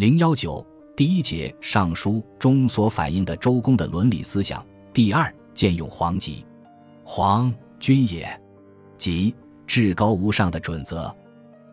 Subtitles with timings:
[0.00, 4.66] 零幺九第一节《尚书》中所反映的周公的伦理思想。
[4.94, 6.42] 第二，见用黄极，
[7.04, 8.26] 黄君也，
[8.96, 9.34] 极
[9.66, 11.14] 至高无上的准则。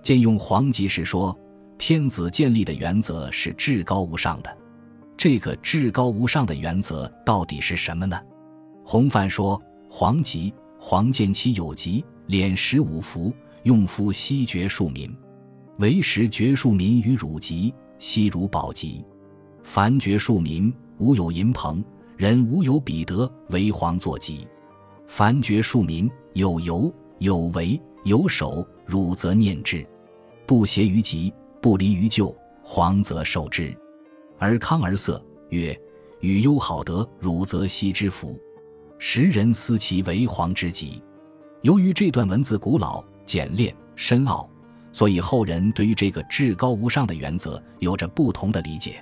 [0.02, 1.34] 见用黄极是说，
[1.78, 4.58] 天子建立的原则是至高无上的。
[5.16, 8.22] 这个至高无上的原则到底是什么呢？
[8.84, 9.58] 洪范说
[9.90, 13.34] ：“黄极，黄见其有极，敛食五福，
[13.64, 15.10] 用夫西绝庶民，
[15.78, 19.04] 为时绝庶民于汝极，悉如宝籍。
[19.64, 21.84] 凡绝庶民，无有银朋，
[22.16, 24.48] 人无有彼得为黄作极。
[25.08, 29.86] 凡绝庶民，有由有为有守，汝则念之。
[30.46, 33.76] 不协于极，不离于旧，黄则受之。
[34.38, 35.78] 而康而色曰：
[36.22, 38.40] 与忧好德，汝则悉之福。
[38.98, 41.04] 时人思其为黄之极。
[41.62, 44.50] 由于这段文字古老、简练、深奥，
[44.98, 49.00] 所以后人对于这个至高无上的原则有着不同的理解。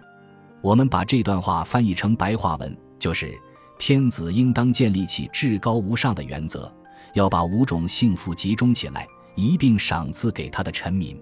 [0.62, 3.34] 我们把这段话翻译成白话文，就是
[3.80, 6.70] 天子应当建立起至高无上的原则，
[7.14, 11.18] 要把五种幸福集中起来，一并赏赐给他的臣民。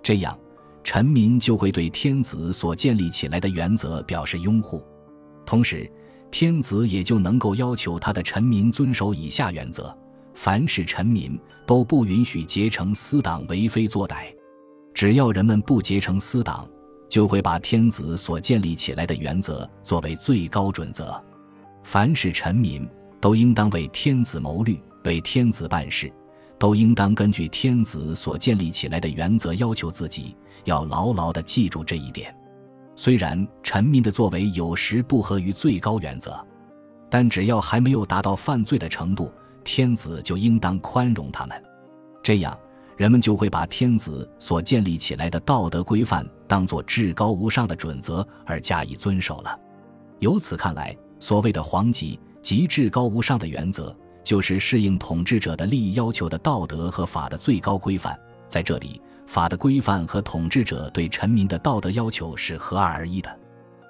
[0.00, 0.38] 这样，
[0.84, 4.80] 臣民就会对天子所建立起来的原则表示拥护，
[5.44, 5.90] 同时，
[6.30, 9.92] 天子也就能够要求他的臣民遵守以下原则：
[10.34, 14.34] 凡是臣民都不允许结成私党为非作歹。
[14.92, 16.68] 只要人们不结成私党，
[17.08, 21.22] 就会把天子所建立起来的原则作为最高准则。
[21.82, 22.88] 凡是臣民
[23.20, 26.12] 都应当为天子谋虑，为天子办事。
[26.56, 32.34] 都应当根据天子所建立起来的原则要求自己，要牢牢地记住这一点。
[32.94, 36.42] 虽然臣民的作为有时不合于最高原则，
[37.10, 39.30] 但只要还没有达到犯罪的程度，
[39.64, 41.62] 天子就应当宽容他们。
[42.22, 42.56] 这样，
[42.96, 49.58] 人们就会把天子所建立起来的道德规范当作至高无上的准则而加以遵守了。
[50.20, 53.96] 由此看来，所谓的皇极即至高无上的原则。
[54.24, 58.18] 就是适应统治者的利益要求的道德和法的最高规范。
[58.48, 63.38] 在这里，法的规范和统治者对臣民的道德要求是合二而一的。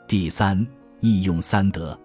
[0.09, 0.67] 第三，
[0.99, 1.97] 义用三德。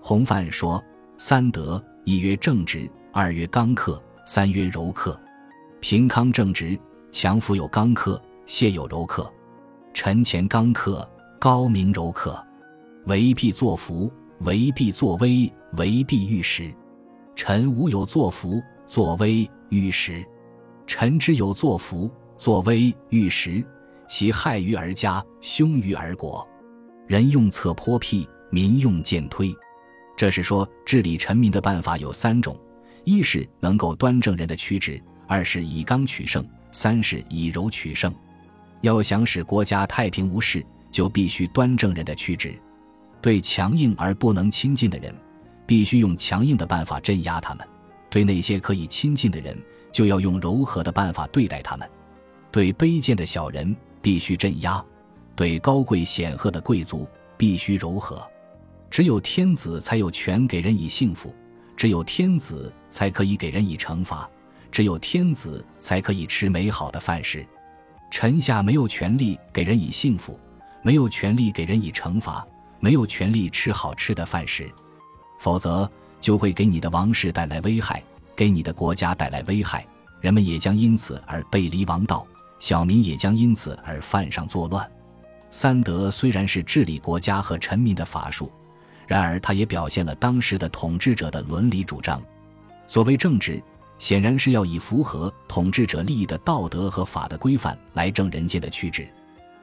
[0.00, 0.82] 洪范说：
[1.18, 5.18] 三德，一曰正直，二曰刚克，三曰柔克。
[5.80, 6.78] 平康正直，
[7.10, 9.32] 强夫有刚克，谢有柔克。
[9.94, 11.10] 臣前刚克，
[11.40, 12.46] 高明柔克。
[13.06, 16.70] 为必作福，为必作威，为必御时。
[17.34, 20.22] 臣无有作福作威欲时，
[20.86, 23.64] 臣之有作福作威欲时，
[24.06, 26.46] 其害于而家，凶于而国。
[27.06, 29.56] 人用策泼辟，民用渐推。
[30.18, 32.54] 这是说治理臣民的办法有三种：
[33.06, 38.12] 一是能够端正人的曲直；二是以刚取胜；三是以柔取胜。
[38.80, 42.52] 要想使国家太平无事，就必须端正人的曲直，
[43.22, 45.14] 对强硬而不能亲近的人。
[45.66, 47.66] 必须用强硬的办法镇压他们，
[48.10, 49.56] 对那些可以亲近的人，
[49.92, 51.88] 就要用柔和的办法对待他们；
[52.50, 54.84] 对卑贱的小人必须镇压，
[55.34, 58.24] 对高贵显赫的贵族必须柔和。
[58.90, 61.34] 只有天子才有权给人以幸福，
[61.76, 64.26] 只有天子才可以给人以惩罚，
[64.72, 67.46] 只有天子才可以吃美好的饭食。
[68.10, 70.40] 臣下没有权利给人以幸福，
[70.80, 72.42] 没有权利给人以惩罚，
[72.80, 74.72] 没有权利吃好吃的饭食。
[75.38, 75.86] 否则，
[76.22, 78.02] 就会给你的王室带来危害，
[78.34, 79.86] 给你的国家带来危害，
[80.22, 82.26] 人们也将因此而背离王道，
[82.58, 84.90] 小民也将因此而犯上作乱。
[85.50, 88.50] 三德虽然是治理国家和臣民的法术，
[89.06, 92.18] 然而它也表现了当时的统治者的伦理主张。
[92.88, 93.62] 所谓正直，
[93.98, 99.06] 显然是要以符合统治者利益的道德和法的规范来正人间的曲直。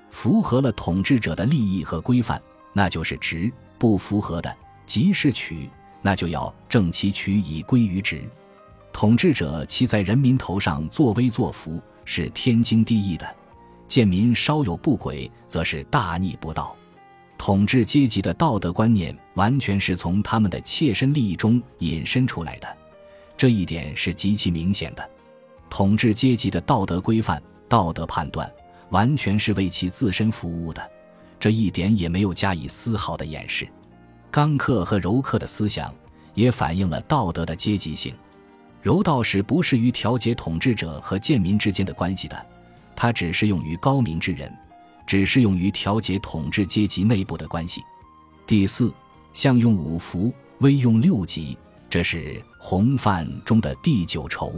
[0.10, 2.42] 符合了统治者的利益和规范，
[2.72, 4.56] 那就是直；不符合的。
[4.86, 5.70] 即是取，
[6.02, 8.22] 那就要正其取以归于直。
[8.92, 13.26] 统治者其在人民头上作威作福，是天经地义的；
[13.88, 16.76] 见民稍有不轨，则是大逆不道。
[17.38, 22.68] 统治阶级的道德观念完全是从他们的切身利益中引申出来的，
[23.44, 25.10] 这一点是极其明显的。
[25.70, 28.50] 统治阶级的道德规范、道德判断，
[28.90, 30.92] 完全是为其自身服务的，
[31.42, 33.68] 这一点也没有加以丝毫的掩饰。
[34.32, 35.94] 刚克和柔克的思想，
[36.34, 38.16] 也反映了道德的阶级性。
[38.82, 42.46] 柔道是不适于调节统治者和贱民之间的关系的，
[42.96, 44.50] 它只适用于高明之人，
[45.06, 47.82] 只适用于调节统治阶级内部的关系。
[48.48, 48.94] 第四，
[49.34, 51.58] 相用五福，威用六吉，
[51.94, 54.52] 这是洪范中的第九愁。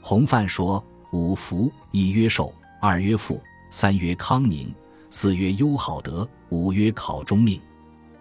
[0.00, 0.80] 洪范说：
[1.10, 4.72] 五福，一曰寿，二曰富，三曰康宁，
[5.10, 7.60] 四曰优好德，五曰考中命。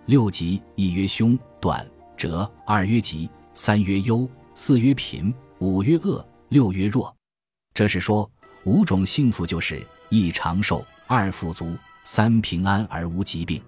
[0.08, 1.88] 六吉，一曰凶、短、
[2.18, 7.16] 折，二曰吉，三曰忧，四曰贫，五曰恶，六曰弱。
[7.76, 8.28] 这是说
[8.64, 9.80] 五种幸福就是
[10.10, 13.62] 一长寿，二富足，三平安而无疾病，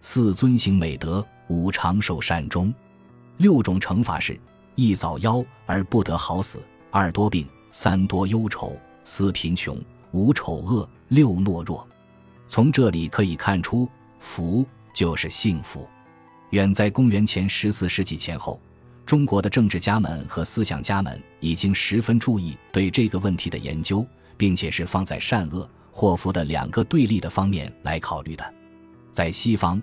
[0.00, 2.72] 四遵行美德，五长寿善终。
[3.38, 4.38] 六种惩罚是：
[4.74, 9.76] 一早夭而不得好死，二多病，三多忧愁，四贫穷，
[10.12, 11.86] 五丑恶，六懦弱。
[12.46, 13.88] 从这里可以看出，
[14.18, 14.64] 福
[14.94, 15.88] 就是幸福。
[16.50, 18.60] 远在公元前十四世纪前后，
[19.06, 24.06] 中国的政治家们和思想家们已经十分注意对这个问题的研究，
[24.36, 28.54] 并且是放在善恶、祸福的两个对立的方面来考虑的。
[29.10, 29.82] 在西方，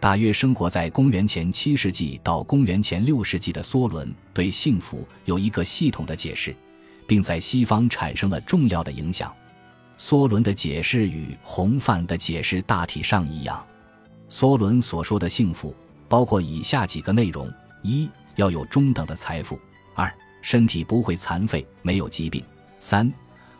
[0.00, 6.54] 大约生活在公元前七世纪到公元前六世纪的梭伦对幸福有一个系统的解释，
[7.04, 9.34] 并在西方产生了重要的影响。
[9.98, 13.64] 梭伦的解释与洪范的解释大体上一样。
[14.30, 15.74] 梭伦所说的幸福
[16.08, 17.52] 包括以下几个内容：
[17.82, 19.58] 一、要有中等的财富；
[19.94, 20.12] 二、
[20.42, 22.40] 身体不会残废，没有疾病；
[22.78, 23.12] 三、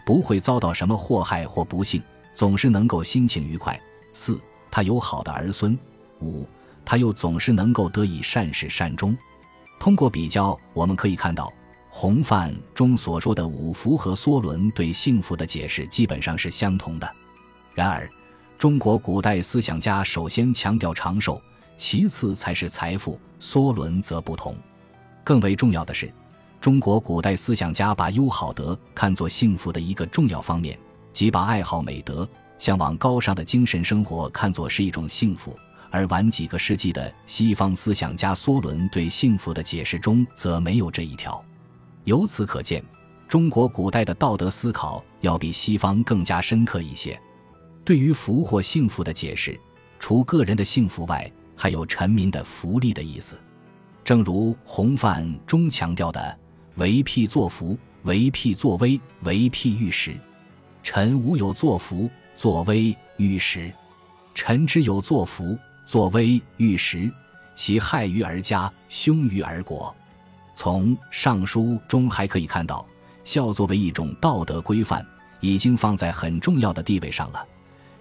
[0.06, 2.00] 不会遭到什么祸害或不幸，
[2.32, 3.74] 总是能够心情愉快；
[4.12, 5.76] 四、他有好的儿孙；
[6.20, 6.48] 五、
[6.84, 9.16] 他又总是能够得以善始善终。
[9.78, 11.52] 通过比较，我们可以看到。
[11.90, 17.10] 洪范中所说的五福和梭伦对幸福的解释基本上是相同的。
[17.74, 18.08] 然而，
[18.58, 21.40] 中国古代思想家首先强调长寿，
[21.78, 23.18] 其次才是财富。
[23.40, 24.54] 梭伦则不同。
[25.24, 26.12] 更为重要的是，
[26.60, 30.78] 中国古代思想家把优好德看作幸福的一个重要方面，
[31.12, 32.28] 即把爱好美德、
[32.58, 35.56] 向往高尚的精神生活看作是一种幸福。
[35.90, 41.42] 而晚几个世纪的西方思想家梭伦对幸福的解释中则没有这一条。
[42.04, 42.84] 由此可见，
[43.28, 47.18] 中国古代的道德思考要比西方更加深刻一些。
[47.84, 49.58] 对于福或幸福的解释，
[49.98, 53.36] 除个人的幸福外，还有臣民的福利的意思。
[54.04, 56.38] 正如洪范中强调的
[56.76, 60.16] ：“为辟作福，为辟作威，为辟御时。
[60.82, 63.70] 臣无有作福、作威、御时。
[64.34, 65.58] 臣之有作福、
[65.88, 67.10] 作威、御时，
[67.54, 69.96] 其害于而家，凶于而国。”
[70.54, 72.86] 从《尚书》中还可以看到，
[73.24, 75.02] 孝作为一种道德规范，
[75.40, 77.42] 已经放在很重要的地位上了。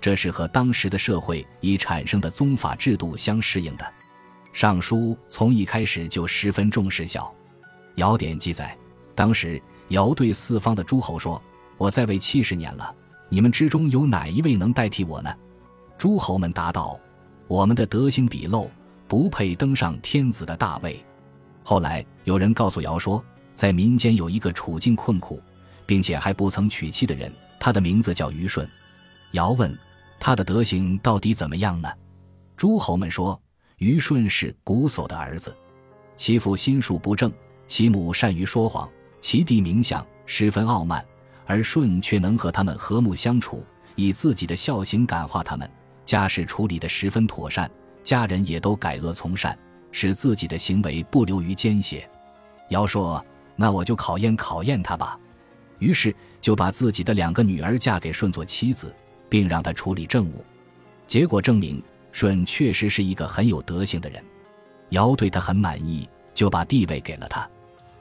[0.01, 3.85] 这是和当时的社会已产生的宗法制度相适应的。
[4.51, 7.33] 《尚书》从一开始就十分重视孝。
[7.95, 8.77] 尧典记载，
[9.15, 11.41] 当时尧对四方的诸侯说
[11.79, 12.93] ：“我在位七十年了，
[13.29, 15.33] 你们之中有哪一位能代替我呢？”
[15.97, 16.99] 诸侯们答道
[17.47, 18.67] ：“我们的德行鄙陋，
[19.07, 21.03] 不配登上天子的大位。”
[21.63, 23.23] 后来有人告诉尧说，
[23.53, 25.41] 在民间有一个处境困苦，
[25.85, 28.67] 并且还不曾娶妻的人，他的名字叫虞舜。
[29.31, 29.77] 尧问
[30.19, 31.89] 他的德行到底怎么样呢？
[32.55, 33.39] 诸侯们说，
[33.77, 35.55] 虞舜是瞽叟的儿子，
[36.15, 37.31] 其父心术不正，
[37.67, 38.89] 其母善于说谎，
[39.19, 41.05] 其弟名相，十分傲慢，
[41.45, 43.63] 而舜却能和他们和睦相处，
[43.95, 45.69] 以自己的孝行感化他们，
[46.07, 47.69] 家事处理得十分妥善，
[48.01, 49.55] 家人也都改恶从善。
[49.91, 52.07] 使自己的行为不流于奸邪。
[52.69, 53.23] 尧说
[53.55, 55.17] ：“那我就考验考验他吧。”
[55.79, 58.93] 于是就把自己的两个女儿嫁给舜做妻子，
[59.27, 60.45] 并让他处理政务。
[61.07, 61.81] 结果证明，
[62.11, 64.23] 舜确实是一个很有德行的人。
[64.89, 67.49] 尧对他很满意，就把地位给了他。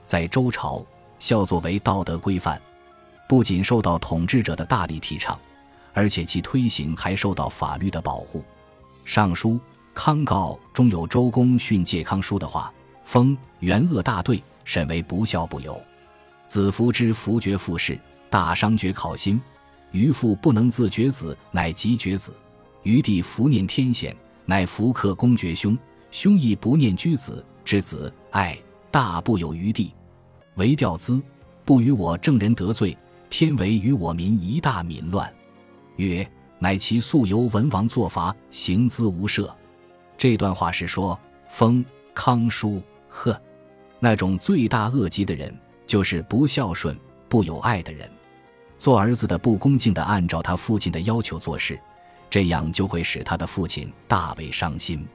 [0.05, 0.85] 在周朝，
[1.19, 2.61] 孝作为道德规范，
[3.29, 5.39] 不仅受到统治者的大力提倡，
[5.97, 8.45] 而且其推行还受到法律的保护。
[9.07, 9.59] 尚书。
[9.99, 12.71] 康诰中有周公训诫康叔的话
[13.03, 15.81] ：“封元恶大队，审为不孝不有。
[16.47, 17.99] 子服之服绝父事，
[18.29, 19.41] 大伤绝考心。
[19.93, 22.31] 余父不能自绝子，乃及绝子；
[22.83, 25.79] 余弟服念天险，乃服克公绝兄。
[26.11, 28.55] 兄亦不念居子之子，爱
[28.91, 29.95] 大不有余弟。
[30.57, 31.23] 唯调资，
[31.65, 32.95] 不与我正人得罪，
[33.31, 35.33] 天为与我民一大民乱。
[35.97, 39.49] 曰：乃其素由文王作罚，行资无赦。”
[40.17, 41.85] 这段话是说，封
[42.15, 43.39] 康叔呵，
[44.01, 45.55] 那种罪大恶极的人，
[45.87, 46.99] 就是不孝顺、
[47.29, 48.11] 不有爱的人。
[48.79, 51.79] 做儿子的不恭敬的按照他父亲的要求做事，
[52.29, 55.07] 这样就会使他的父亲大为伤心。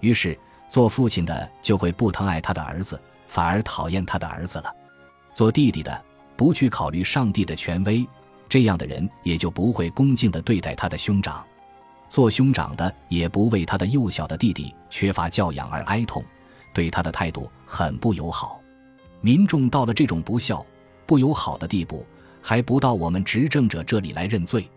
[0.00, 4.74] 于是，做父亲的就会不疼爱他的儿子，反而讨厌他的儿子了。
[5.34, 6.04] 做弟弟的
[6.36, 8.06] 不去考虑上帝的权威，
[8.48, 11.44] 这样的人也就不会恭敬地对待他的兄长。
[12.08, 16.24] 做兄长的也不为他的幼小的弟弟缺乏教养而哀痛，
[16.72, 18.60] 对他的态度很不友好。
[19.20, 20.64] 民众到了这种不孝、
[21.04, 22.06] 不友好的地步，
[22.40, 24.68] 还不到我们执政者这里来认罪。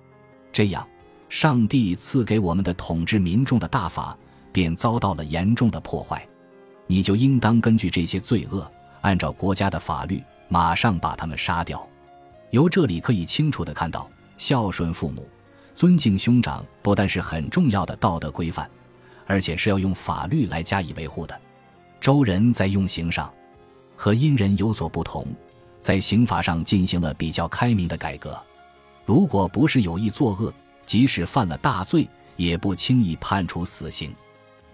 [0.51, 0.88] 这样，
[1.29, 4.17] 上帝赐给我们的统治民众的大法
[4.51, 6.27] 便遭到了严重的破坏，
[6.88, 8.69] 你就应当根据这些罪恶，
[9.01, 11.88] 按照国家的法律，马上把他们杀掉。
[12.51, 15.27] 由这里可以清楚地看到，孝顺父母、
[15.75, 18.69] 尊敬兄长不但是很重要的道德规范，
[19.25, 21.39] 而且是要用法律来加以维护的。
[22.01, 23.31] 周人在用刑上
[23.95, 25.27] 和殷人有所不同，
[25.79, 28.41] 在刑法上进行了比较开明的改革。
[29.05, 30.53] 如果不是有意作恶，
[30.85, 34.13] 即使犯了大罪，也不轻易判处死刑，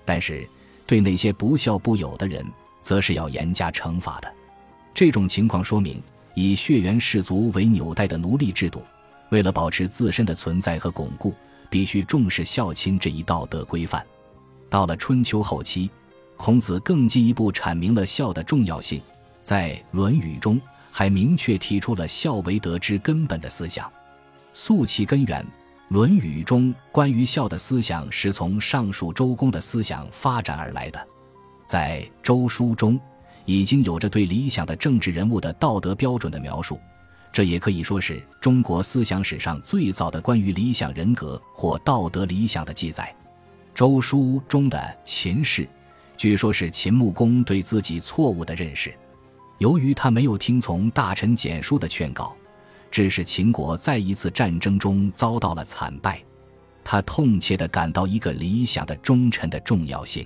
[0.05, 0.47] 但是
[0.85, 2.45] 对那些不孝不友的人，
[2.81, 4.33] 则是要严加惩罚的。
[4.93, 6.01] 这种情况说明，
[6.35, 8.83] 以血缘氏族为纽带的奴隶制度，
[9.29, 11.33] 为了保持自身的存在和巩固，
[11.69, 14.05] 必须重视孝亲这一道德规范。
[14.69, 15.89] 到了春秋后期，
[16.35, 19.01] 孔子更进一步阐明了孝的重要性，
[19.41, 20.59] 在《论语》中
[20.91, 23.91] 还明确提出了孝为德之根本的思想，
[24.53, 25.41] 溯其根源。
[25.89, 31.07] 《论语》中关于孝的思想是从上述周公的思想发展而来的，
[31.67, 32.99] 在《周书》中
[33.45, 36.79] 已经有着对理想的政治人物的道德标准的描述，
[37.31, 43.15] 这也可以说是中国思想史上最早的关于理想人格或道德理想的记载。
[43.77, 45.67] 《周书》中的秦氏，
[46.17, 48.93] 据说是秦穆公对自己错误的认识，
[49.57, 52.35] 由于他没有听从大臣蹇叔的劝告。
[52.91, 56.23] 致使秦国在一次战争中遭到了惨败，
[56.81, 60.25] 他痛切地感到一个理想的忠臣的重要性。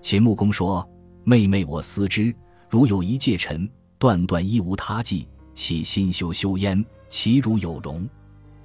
[0.00, 0.88] 秦穆公说
[1.24, 2.34] ：“妹妹，我思之，
[2.68, 8.08] 如有一介臣，断断一无他计，其心修修焉，其如有容。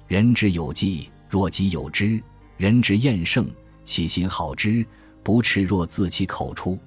[0.06, 2.20] 人之有计，若己有之；
[2.56, 3.46] 人之厌胜，
[3.84, 4.84] 其心好之，
[5.22, 6.78] 不赤若自其口出，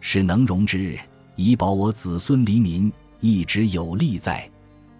[0.00, 0.98] 使能容之，
[1.36, 4.50] 以保我子孙黎民，一直有利在。”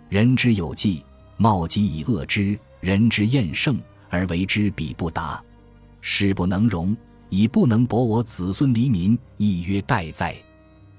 [0.09, 1.05] 人之有计，
[1.37, 3.81] 貌极以恶之；人之厌胜，
[4.11, 5.43] 而为之彼不达，
[6.01, 6.97] 使不能容，
[7.35, 10.37] 以不能博我子孙黎民，亦曰待哉？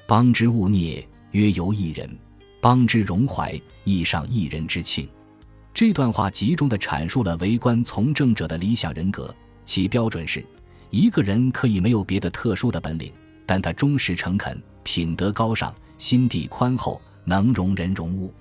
[0.05, 2.09] 邦之勿孽，曰由一人；
[2.59, 5.07] 邦之荣怀，亦上一人之庆。
[5.73, 10.45] 这段话集中地阐述了为官从政者的理想人格，其标准是：
[10.89, 13.13] 一个人可以没有别的特殊的本领，
[13.45, 18.33] 但他忠实诚恳，品德高尚，心地宽厚，能容人容物。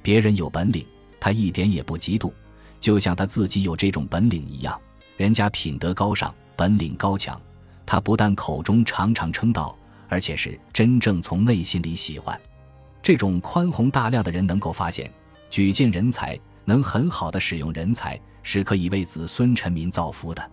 [0.00, 0.86] 别人有本领，
[1.18, 2.32] 他一点也不嫉妒，
[2.78, 4.80] 就像他自己有这种本领一样。
[5.16, 7.40] 人家品德高尚，本领高强，
[7.84, 9.76] 他不但口中常常称道，
[10.08, 12.38] 而且是真正从内心里喜欢。
[13.02, 15.10] 这种宽宏大量的人能够发现，
[15.50, 20.50] 举荐人才，能很好的使用人才，是可以为子孙臣民造福的。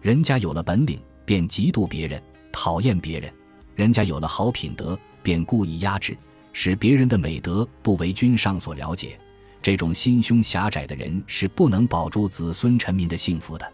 [0.00, 2.22] 人家有了本领，便嫉妒别人，
[2.52, 3.30] 讨厌别人；
[3.74, 6.16] 人家有了好品德，便故意压制。
[6.56, 9.18] 使别人的美德不为君上所了解，
[9.60, 13.72] 这种心胸狭窄的人是不能保住子孙臣民的幸福的。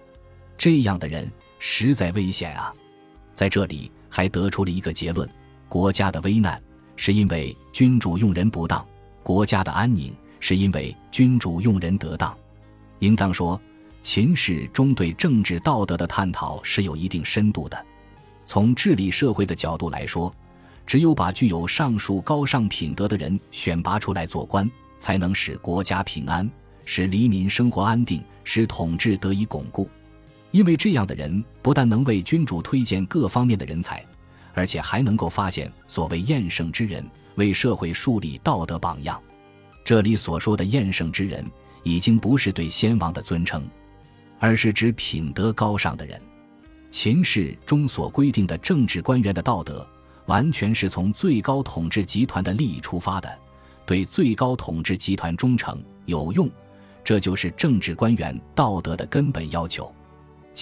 [0.57, 2.75] 这样的人实在危险啊！
[3.33, 5.31] 在这里还得出了一个结论：
[5.69, 6.61] 国家的危难
[6.97, 8.85] 是因为君主用人不当，
[9.23, 12.37] 国家的安宁是因为君主用人得当。
[12.99, 13.61] 应当说，
[14.03, 17.87] 秦始终对政治道德的探讨是有一定深度的。
[18.45, 20.35] 从治理社会的角度来说。
[20.87, 26.51] 只有把具有上述高尚品德的人选拔出来做官，才能使国家平安，
[26.85, 29.89] 使黎民生活安定，使统治得以巩固。
[30.51, 34.05] 因为这样的人不但能为君主推荐各方面的人才，
[34.55, 37.05] 而且还能够发现所谓厌胜之人，
[37.37, 39.21] 为社会树立道德榜样。
[39.85, 41.45] 这里所说的厌胜之人，
[41.83, 43.63] 已经不是对先王的尊称，
[44.39, 46.21] 而是指品德高尚的人。
[46.91, 49.87] 秦氏中所规定的政治官员的道德。
[50.27, 53.39] 完全是从最高统治集团的利益出发的，
[53.85, 56.49] 对最高统治集团忠诚有用，
[57.03, 59.93] 这就是政治官员道德的根本要求。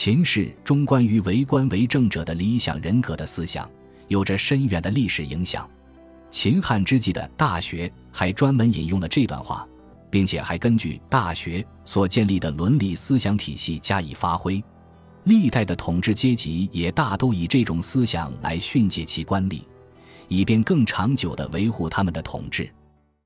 [0.01, 3.69] 秦氏中关于为官为政者的理想人格的思想，
[4.07, 5.69] 有着深远的历史影响。
[6.31, 9.67] 秦汉之际的《大学》还专门引用了这段话，
[10.09, 14.63] 并且还根据《大学》所建立的伦理思想体系加以发挥。
[15.25, 19.63] 历代的统治阶级也大都以这种思想来训诫其官吏，
[20.29, 22.71] 以便更长久地维护他们的统治。